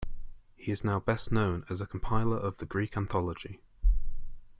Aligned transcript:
He 0.55 0.71
is 0.71 0.83
now 0.83 0.99
best 0.99 1.31
known 1.31 1.63
as 1.69 1.79
a 1.79 1.85
compiler 1.85 2.37
of 2.37 2.57
the 2.57 2.65
Greek 2.65 2.97
Anthology. 2.97 3.61